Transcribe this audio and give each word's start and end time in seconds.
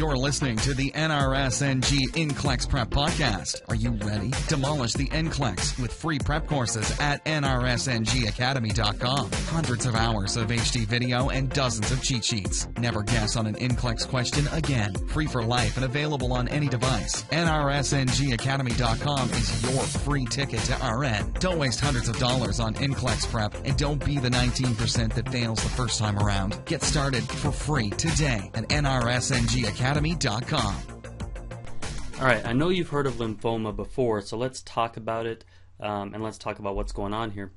You're 0.00 0.16
listening 0.16 0.56
to 0.56 0.72
the 0.72 0.90
NRSNG 0.92 2.12
NCLEX 2.12 2.70
Prep 2.70 2.88
Podcast. 2.88 3.60
Are 3.68 3.74
you 3.74 3.90
ready? 3.90 4.30
Demolish 4.48 4.94
the 4.94 5.08
NCLEX 5.08 5.78
with 5.78 5.92
free 5.92 6.18
prep 6.18 6.46
courses 6.46 6.98
at 6.98 7.22
nrsngacademy.com. 7.26 9.30
Hundreds 9.30 9.84
of 9.84 9.94
hours 9.94 10.38
of 10.38 10.48
HD 10.48 10.86
video 10.86 11.28
and 11.28 11.50
dozens 11.50 11.92
of 11.92 12.02
cheat 12.02 12.24
sheets. 12.24 12.66
Never 12.78 13.02
guess 13.02 13.36
on 13.36 13.46
an 13.46 13.56
NCLEX 13.56 14.08
question 14.08 14.48
again. 14.52 14.94
Free 15.08 15.26
for 15.26 15.42
life 15.42 15.76
and 15.76 15.84
available 15.84 16.32
on 16.32 16.48
any 16.48 16.68
device. 16.68 17.24
nrsngacademy.com 17.24 19.30
is 19.32 19.70
your 19.70 19.82
free 19.82 20.24
ticket 20.24 20.60
to 20.60 20.78
RN. 20.82 21.34
Don't 21.40 21.58
waste 21.58 21.80
hundreds 21.80 22.08
of 22.08 22.18
dollars 22.18 22.58
on 22.58 22.72
NCLEX 22.72 23.30
prep 23.30 23.54
and 23.66 23.76
don't 23.76 24.02
be 24.02 24.18
the 24.18 24.30
19% 24.30 25.12
that 25.12 25.28
fails 25.28 25.62
the 25.62 25.68
first 25.68 25.98
time 25.98 26.18
around. 26.18 26.58
Get 26.64 26.82
started 26.82 27.24
for 27.24 27.52
free 27.52 27.90
today 27.90 28.50
at 28.54 28.66
nrsngacademy.com. 28.70 29.89
All 32.20 32.24
right, 32.24 32.46
I 32.46 32.52
know 32.52 32.68
you've 32.68 32.90
heard 32.90 33.08
of 33.08 33.14
lymphoma 33.14 33.74
before, 33.74 34.20
so 34.20 34.36
let's 34.36 34.62
talk 34.62 34.96
about 34.96 35.26
it 35.26 35.44
um, 35.80 36.14
and 36.14 36.22
let's 36.22 36.38
talk 36.38 36.60
about 36.60 36.76
what's 36.76 36.92
going 36.92 37.12
on 37.12 37.32
here. 37.32 37.50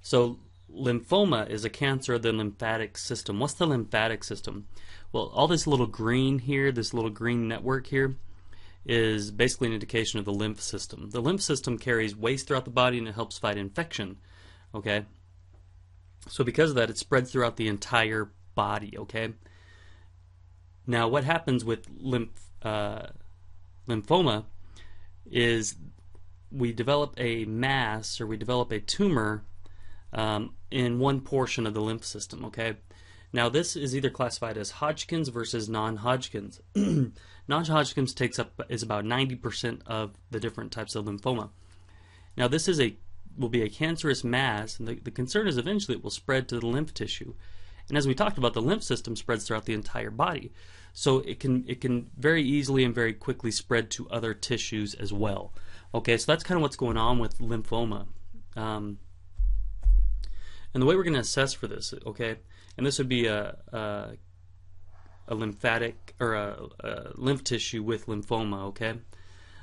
So, 0.00 0.38
lymphoma 0.72 1.50
is 1.50 1.64
a 1.64 1.68
cancer 1.68 2.14
of 2.14 2.22
the 2.22 2.32
lymphatic 2.32 2.96
system. 2.96 3.40
What's 3.40 3.54
the 3.54 3.66
lymphatic 3.66 4.22
system? 4.22 4.68
Well, 5.10 5.32
all 5.34 5.48
this 5.48 5.66
little 5.66 5.88
green 5.88 6.38
here, 6.38 6.70
this 6.70 6.94
little 6.94 7.10
green 7.10 7.48
network 7.48 7.88
here, 7.88 8.14
is 8.86 9.32
basically 9.32 9.66
an 9.66 9.74
indication 9.74 10.20
of 10.20 10.24
the 10.24 10.32
lymph 10.32 10.60
system. 10.60 11.10
The 11.10 11.20
lymph 11.20 11.42
system 11.42 11.76
carries 11.76 12.14
waste 12.14 12.46
throughout 12.46 12.66
the 12.66 12.70
body 12.70 12.98
and 12.98 13.08
it 13.08 13.16
helps 13.16 13.36
fight 13.36 13.56
infection. 13.56 14.18
Okay? 14.76 15.06
So, 16.28 16.44
because 16.44 16.70
of 16.70 16.76
that, 16.76 16.88
it 16.88 16.98
spreads 16.98 17.32
throughout 17.32 17.56
the 17.56 17.66
entire 17.66 18.30
body. 18.54 18.96
Okay? 18.96 19.30
Now, 20.86 21.08
what 21.08 21.24
happens 21.24 21.64
with 21.64 21.86
lymph, 21.98 22.50
uh, 22.62 23.08
lymphoma 23.88 24.44
is 25.30 25.76
we 26.50 26.72
develop 26.72 27.14
a 27.16 27.44
mass 27.44 28.20
or 28.20 28.26
we 28.26 28.36
develop 28.36 28.72
a 28.72 28.80
tumor 28.80 29.44
um, 30.12 30.54
in 30.70 30.98
one 30.98 31.20
portion 31.20 31.66
of 31.66 31.74
the 31.74 31.80
lymph 31.80 32.04
system. 32.04 32.44
Okay. 32.44 32.76
Now, 33.32 33.48
this 33.48 33.76
is 33.76 33.94
either 33.94 34.10
classified 34.10 34.58
as 34.58 34.72
Hodgkin's 34.72 35.28
versus 35.28 35.68
non-Hodgkin's. 35.68 36.60
non-Hodgkin's 37.48 38.12
takes 38.12 38.40
up 38.40 38.60
is 38.68 38.82
about 38.82 39.04
90% 39.04 39.82
of 39.86 40.14
the 40.30 40.40
different 40.40 40.72
types 40.72 40.96
of 40.96 41.04
lymphoma. 41.04 41.50
Now, 42.36 42.48
this 42.48 42.66
is 42.66 42.80
a 42.80 42.96
will 43.38 43.48
be 43.48 43.62
a 43.62 43.68
cancerous 43.68 44.24
mass, 44.24 44.78
and 44.78 44.88
the, 44.88 44.94
the 44.96 45.10
concern 45.10 45.46
is 45.46 45.56
eventually 45.56 45.96
it 45.96 46.02
will 46.02 46.10
spread 46.10 46.48
to 46.48 46.58
the 46.58 46.66
lymph 46.66 46.92
tissue. 46.92 47.34
And 47.90 47.98
as 47.98 48.06
we 48.06 48.14
talked 48.14 48.38
about, 48.38 48.54
the 48.54 48.62
lymph 48.62 48.84
system 48.84 49.16
spreads 49.16 49.46
throughout 49.46 49.66
the 49.66 49.74
entire 49.74 50.10
body, 50.10 50.52
so 50.92 51.18
it 51.18 51.40
can 51.40 51.64
it 51.68 51.80
can 51.80 52.08
very 52.16 52.42
easily 52.42 52.84
and 52.84 52.94
very 52.94 53.12
quickly 53.12 53.50
spread 53.50 53.90
to 53.90 54.08
other 54.10 54.32
tissues 54.32 54.94
as 54.94 55.12
well. 55.12 55.52
Okay, 55.92 56.16
so 56.16 56.30
that's 56.30 56.44
kind 56.44 56.56
of 56.56 56.62
what's 56.62 56.76
going 56.76 56.96
on 56.96 57.18
with 57.18 57.38
lymphoma. 57.38 58.06
Um, 58.56 58.98
and 60.72 60.80
the 60.80 60.86
way 60.86 60.94
we're 60.94 61.02
going 61.02 61.14
to 61.14 61.20
assess 61.20 61.52
for 61.52 61.66
this, 61.66 61.92
okay, 62.06 62.36
and 62.76 62.86
this 62.86 62.98
would 62.98 63.08
be 63.08 63.26
a, 63.26 63.56
a, 63.72 64.10
a 65.26 65.34
lymphatic 65.34 66.14
or 66.20 66.34
a, 66.34 66.66
a, 66.80 67.10
lymph 67.16 67.42
tissue 67.42 67.82
with 67.82 68.06
lymphoma, 68.06 68.66
okay. 68.66 68.94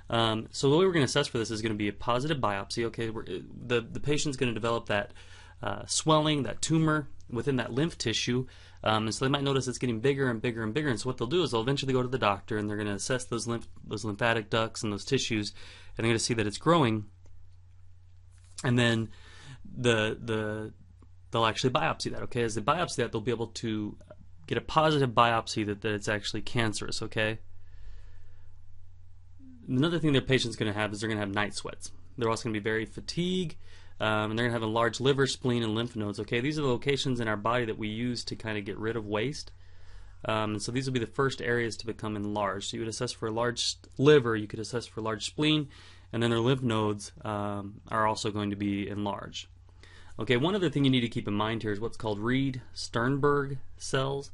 Um, 0.09 0.47
so 0.51 0.69
the 0.69 0.75
way 0.75 0.85
we're 0.85 0.91
going 0.91 1.05
to 1.05 1.09
assess 1.09 1.27
for 1.27 1.37
this 1.37 1.49
is 1.49 1.61
going 1.61 1.71
to 1.71 1.77
be 1.77 1.87
a 1.87 1.93
positive 1.93 2.39
biopsy. 2.39 2.83
Okay, 2.85 3.09
the 3.09 3.81
the 3.81 3.99
patient's 4.01 4.37
going 4.37 4.49
to 4.49 4.53
develop 4.53 4.87
that 4.87 5.13
uh, 5.61 5.85
swelling, 5.85 6.43
that 6.43 6.61
tumor 6.61 7.07
within 7.29 7.57
that 7.57 7.73
lymph 7.73 7.97
tissue, 7.97 8.45
um, 8.83 9.05
and 9.05 9.13
so 9.13 9.25
they 9.25 9.29
might 9.29 9.43
notice 9.43 9.67
it's 9.67 9.77
getting 9.77 9.99
bigger 9.99 10.29
and 10.29 10.41
bigger 10.41 10.63
and 10.63 10.73
bigger. 10.73 10.89
And 10.89 10.99
so 10.99 11.09
what 11.09 11.17
they'll 11.17 11.27
do 11.27 11.43
is 11.43 11.51
they'll 11.51 11.61
eventually 11.61 11.93
go 11.93 12.01
to 12.01 12.07
the 12.07 12.17
doctor 12.17 12.57
and 12.57 12.69
they're 12.69 12.77
going 12.77 12.87
to 12.87 12.93
assess 12.93 13.25
those 13.25 13.47
lymph 13.47 13.67
those 13.85 14.05
lymphatic 14.05 14.49
ducts 14.49 14.83
and 14.83 14.91
those 14.93 15.05
tissues, 15.05 15.53
and 15.97 16.03
they're 16.03 16.11
going 16.11 16.17
to 16.17 16.23
see 16.23 16.33
that 16.35 16.47
it's 16.47 16.57
growing. 16.57 17.05
And 18.63 18.77
then 18.77 19.09
the 19.65 20.17
the 20.21 20.73
they'll 21.31 21.45
actually 21.45 21.71
biopsy 21.71 22.11
that. 22.11 22.23
Okay, 22.23 22.43
as 22.43 22.55
they 22.55 22.61
biopsy 22.61 22.97
that, 22.97 23.11
they'll 23.11 23.21
be 23.21 23.31
able 23.31 23.47
to 23.47 23.97
get 24.47 24.57
a 24.57 24.61
positive 24.61 25.09
biopsy 25.11 25.65
that, 25.65 25.81
that 25.81 25.93
it's 25.93 26.07
actually 26.07 26.41
cancerous. 26.41 27.01
Okay. 27.01 27.39
Another 29.67 29.99
thing 29.99 30.13
their 30.13 30.21
patient's 30.21 30.55
going 30.55 30.71
to 30.71 30.79
have 30.79 30.93
is 30.93 31.01
they're 31.01 31.09
going 31.09 31.19
to 31.19 31.25
have 31.25 31.33
night 31.33 31.53
sweats. 31.53 31.91
They're 32.17 32.29
also 32.29 32.45
going 32.45 32.53
to 32.53 32.59
be 32.59 32.63
very 32.63 32.85
fatigued, 32.85 33.57
um, 33.99 34.31
and 34.31 34.37
they're 34.37 34.45
going 34.45 34.51
to 34.51 34.59
have 34.59 34.61
a 34.61 34.71
large 34.71 34.99
liver, 34.99 35.27
spleen, 35.27 35.63
and 35.63 35.75
lymph 35.75 35.95
nodes. 35.95 36.19
Okay, 36.19 36.39
these 36.39 36.59
are 36.59 36.61
the 36.61 36.67
locations 36.67 37.19
in 37.19 37.27
our 37.27 37.37
body 37.37 37.65
that 37.65 37.77
we 37.77 37.87
use 37.87 38.23
to 38.25 38.35
kind 38.35 38.57
of 38.57 38.65
get 38.65 38.77
rid 38.77 38.95
of 38.95 39.05
waste. 39.05 39.51
Um, 40.25 40.59
so 40.59 40.71
these 40.71 40.85
will 40.85 40.93
be 40.93 40.99
the 40.99 41.07
first 41.07 41.41
areas 41.41 41.77
to 41.77 41.85
become 41.85 42.15
enlarged. 42.15 42.69
So 42.69 42.77
you 42.77 42.81
would 42.81 42.89
assess 42.89 43.11
for 43.11 43.27
a 43.27 43.31
large 43.31 43.75
liver, 43.97 44.35
you 44.35 44.47
could 44.47 44.59
assess 44.59 44.85
for 44.85 44.99
a 44.99 45.03
large 45.03 45.25
spleen, 45.25 45.69
and 46.11 46.21
then 46.21 46.29
their 46.29 46.39
lymph 46.39 46.61
nodes 46.61 47.11
um, 47.23 47.81
are 47.89 48.07
also 48.07 48.31
going 48.31 48.49
to 48.49 48.55
be 48.55 48.87
enlarged. 48.87 49.47
Okay, 50.19 50.37
one 50.37 50.55
other 50.55 50.69
thing 50.69 50.83
you 50.83 50.89
need 50.89 51.01
to 51.01 51.09
keep 51.09 51.27
in 51.27 51.33
mind 51.33 51.61
here 51.61 51.71
is 51.71 51.79
what's 51.79 51.97
called 51.97 52.19
Reed 52.19 52.61
Sternberg 52.73 53.59
cells. 53.77 54.31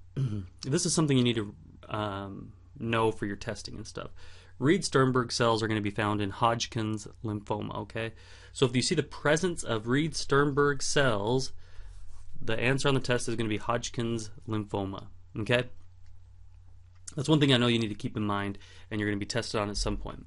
this 0.62 0.84
is 0.84 0.92
something 0.92 1.16
you 1.16 1.24
need 1.24 1.36
to 1.36 1.54
um, 1.88 2.52
know 2.78 3.10
for 3.10 3.26
your 3.26 3.36
testing 3.36 3.76
and 3.76 3.86
stuff. 3.86 4.10
Reed 4.58 4.84
Sternberg 4.84 5.32
cells 5.32 5.62
are 5.62 5.68
going 5.68 5.80
to 5.80 5.82
be 5.82 5.90
found 5.90 6.20
in 6.20 6.30
Hodgkin's 6.30 7.08
lymphoma, 7.24 7.74
okay? 7.78 8.12
So 8.52 8.66
if 8.66 8.76
you 8.76 8.82
see 8.82 8.94
the 8.94 9.02
presence 9.02 9.64
of 9.64 9.88
Reed 9.88 10.14
Sternberg 10.14 10.82
cells, 10.82 11.52
the 12.40 12.58
answer 12.58 12.88
on 12.88 12.94
the 12.94 13.00
test 13.00 13.28
is 13.28 13.34
going 13.34 13.48
to 13.48 13.52
be 13.52 13.58
Hodgkin's 13.58 14.30
lymphoma, 14.48 15.06
okay? 15.40 15.64
That's 17.16 17.28
one 17.28 17.40
thing 17.40 17.52
I 17.52 17.56
know 17.56 17.66
you 17.66 17.78
need 17.78 17.88
to 17.88 17.94
keep 17.94 18.16
in 18.16 18.24
mind 18.24 18.58
and 18.90 19.00
you're 19.00 19.08
going 19.08 19.18
to 19.18 19.24
be 19.24 19.28
tested 19.28 19.60
on 19.60 19.68
at 19.68 19.76
some 19.76 19.96
point. 19.96 20.26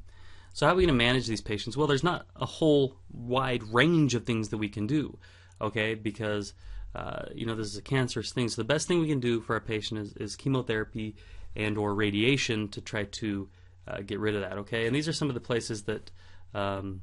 So 0.54 0.66
how 0.66 0.74
are 0.74 0.76
we 0.76 0.84
going 0.84 0.98
to 0.98 1.06
manage 1.06 1.28
these 1.28 1.42
patients? 1.42 1.76
Well, 1.76 1.88
there's 1.88 2.04
not 2.04 2.28
a 2.36 2.46
whole 2.46 2.98
wide 3.12 3.64
range 3.64 4.16
of 4.16 4.26
things 4.26 4.50
that 4.50 4.58
we 4.58 4.70
can 4.70 4.88
do, 4.88 5.18
okay? 5.60 5.96
Because 5.96 6.54
uh, 6.96 7.26
you 7.34 7.46
know 7.46 7.56
this 7.56 7.68
is 7.68 7.78
a 7.78 7.82
cancerous 7.82 8.32
thing. 8.32 8.48
So 8.48 8.62
the 8.62 8.68
best 8.68 8.88
thing 8.88 9.00
we 9.00 9.08
can 9.08 9.20
do 9.20 9.42
for 9.42 9.54
our 9.54 9.60
patient 9.60 10.00
is, 10.00 10.14
is 10.14 10.36
chemotherapy 10.36 11.16
and 11.56 11.78
or 11.78 11.94
radiation 11.94 12.70
to 12.70 12.82
try 12.82 13.04
to 13.04 13.50
uh, 13.88 14.02
get 14.02 14.20
rid 14.20 14.36
of 14.36 14.42
that. 14.42 14.58
Okay, 14.60 14.88
and 14.88 14.96
these 14.96 15.08
are 15.08 15.14
some 15.14 15.28
of 15.28 15.34
the 15.34 15.42
places 15.42 15.84
that 15.84 16.12
um, 16.54 17.02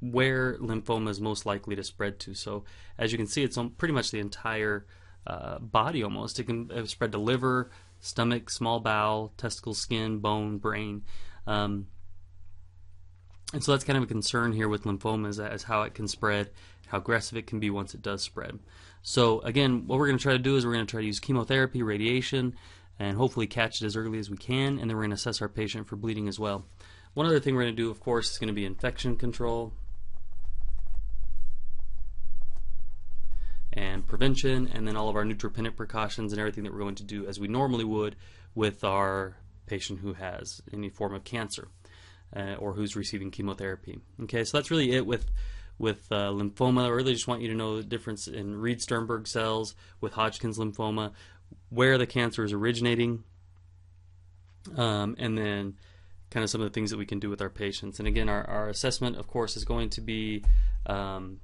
where 0.00 0.58
lymphoma 0.58 1.08
is 1.08 1.20
most 1.20 1.46
likely 1.46 1.76
to 1.76 1.84
spread 1.84 2.18
to. 2.20 2.34
So 2.34 2.64
as 2.98 3.12
you 3.12 3.18
can 3.18 3.26
see, 3.26 3.42
it's 3.42 3.58
on 3.58 3.70
pretty 3.70 3.94
much 3.94 4.10
the 4.10 4.20
entire 4.20 4.86
uh, 5.26 5.58
body 5.58 6.02
almost. 6.02 6.38
It 6.40 6.44
can 6.44 6.70
uh, 6.70 6.86
spread 6.86 7.12
to 7.12 7.18
liver, 7.18 7.70
stomach, 8.00 8.50
small 8.50 8.80
bowel, 8.80 9.32
testicle, 9.36 9.74
skin, 9.74 10.18
bone, 10.18 10.58
brain. 10.58 11.02
Um, 11.46 11.86
and 13.54 13.62
so 13.62 13.70
that's 13.70 13.84
kind 13.84 13.96
of 13.96 14.02
a 14.02 14.08
concern 14.08 14.52
here 14.52 14.68
with 14.68 14.82
lymphoma 14.82 15.28
is, 15.28 15.62
how 15.62 15.82
it 15.82 15.94
can 15.94 16.08
spread, 16.08 16.50
how 16.88 16.98
aggressive 16.98 17.38
it 17.38 17.46
can 17.46 17.60
be 17.60 17.70
once 17.70 17.94
it 17.94 18.02
does 18.02 18.20
spread. 18.20 18.58
So 19.02 19.38
again, 19.42 19.86
what 19.86 20.00
we're 20.00 20.08
going 20.08 20.18
to 20.18 20.22
try 20.22 20.32
to 20.32 20.40
do 20.40 20.56
is 20.56 20.66
we're 20.66 20.72
going 20.72 20.84
to 20.86 20.90
try 20.90 21.02
to 21.02 21.06
use 21.06 21.20
chemotherapy, 21.20 21.80
radiation, 21.80 22.56
and 22.98 23.16
hopefully 23.16 23.46
catch 23.46 23.80
it 23.80 23.86
as 23.86 23.94
early 23.94 24.18
as 24.18 24.28
we 24.28 24.36
can, 24.36 24.80
and 24.80 24.90
then 24.90 24.96
we're 24.96 25.02
going 25.02 25.10
to 25.10 25.14
assess 25.14 25.40
our 25.40 25.48
patient 25.48 25.86
for 25.86 25.94
bleeding 25.94 26.26
as 26.26 26.36
well. 26.36 26.64
One 27.14 27.26
other 27.26 27.38
thing 27.38 27.54
we're 27.54 27.62
going 27.62 27.76
to 27.76 27.82
do, 27.82 27.92
of 27.92 28.00
course, 28.00 28.32
is 28.32 28.38
going 28.38 28.48
to 28.48 28.54
be 28.54 28.64
infection 28.64 29.14
control 29.14 29.72
and 33.72 34.04
prevention, 34.04 34.68
and 34.74 34.88
then 34.88 34.96
all 34.96 35.08
of 35.08 35.14
our 35.14 35.24
neutropenic 35.24 35.76
precautions 35.76 36.32
and 36.32 36.40
everything 36.40 36.64
that 36.64 36.72
we're 36.72 36.80
going 36.80 36.96
to 36.96 37.04
do 37.04 37.24
as 37.28 37.38
we 37.38 37.46
normally 37.46 37.84
would 37.84 38.16
with 38.56 38.82
our 38.82 39.36
patient 39.66 40.00
who 40.00 40.14
has 40.14 40.60
any 40.72 40.88
form 40.88 41.14
of 41.14 41.22
cancer 41.22 41.68
uh, 42.34 42.54
or 42.58 42.72
who's 42.72 42.96
receiving 42.96 43.30
chemotherapy. 43.30 44.00
Okay, 44.22 44.44
so 44.44 44.58
that's 44.58 44.70
really 44.70 44.92
it 44.92 45.06
with 45.06 45.30
with 45.78 46.06
uh, 46.10 46.30
lymphoma. 46.30 46.84
I 46.84 46.88
really 46.88 47.14
just 47.14 47.26
want 47.26 47.42
you 47.42 47.48
to 47.48 47.54
know 47.54 47.76
the 47.76 47.82
difference 47.82 48.28
in 48.28 48.56
Reed 48.56 48.80
Sternberg 48.80 49.26
cells 49.26 49.74
with 50.00 50.12
Hodgkin's 50.12 50.58
lymphoma 50.58 51.12
where 51.68 51.98
the 51.98 52.06
cancer 52.06 52.44
is 52.44 52.52
originating, 52.52 53.24
um, 54.76 55.16
and 55.18 55.36
then 55.36 55.74
kind 56.30 56.42
of 56.42 56.50
some 56.50 56.60
of 56.60 56.66
the 56.66 56.72
things 56.72 56.90
that 56.90 56.98
we 56.98 57.06
can 57.06 57.18
do 57.18 57.30
with 57.30 57.40
our 57.40 57.50
patients. 57.50 57.98
And 57.98 58.08
again, 58.08 58.28
our, 58.28 58.44
our 58.48 58.68
assessment, 58.68 59.16
of 59.16 59.26
course, 59.26 59.56
is 59.56 59.64
going 59.64 59.90
to 59.90 60.00
be 60.00 60.44
um, 60.86 61.40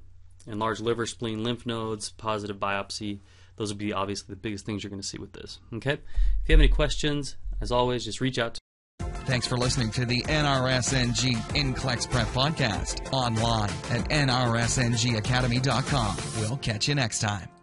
enlarged 0.47 0.81
liver, 0.81 1.07
spleen, 1.07 1.45
lymph 1.45 1.67
nodes, 1.67 2.11
positive 2.11 2.59
biopsy. 2.59 3.21
Those 3.57 3.71
would 3.71 3.79
be 3.79 3.93
obviously 3.93 4.33
the 4.33 4.41
biggest 4.41 4.65
things 4.65 4.83
you're 4.83 4.91
going 4.91 5.03
to 5.03 5.07
see 5.07 5.19
with 5.19 5.33
this. 5.33 5.61
Okay? 5.75 5.93
If 5.93 6.49
you 6.49 6.53
have 6.55 6.61
any 6.61 6.69
questions, 6.69 7.37
as 7.61 7.71
always, 7.71 8.05
just 8.05 8.21
reach 8.21 8.39
out 8.39 8.55
to 8.55 8.61
Thanks 9.27 9.47
for 9.47 9.57
listening 9.57 9.91
to 9.93 10.05
the 10.05 10.23
NRSNG 10.23 11.37
NCLEX 11.37 12.11
Prep 12.11 12.27
Podcast 12.29 13.11
online 13.13 13.71
at 13.91 14.09
nrsngacademy.com. 14.11 16.17
We'll 16.41 16.57
catch 16.59 16.89
you 16.89 16.95
next 16.95 17.21
time. 17.21 17.60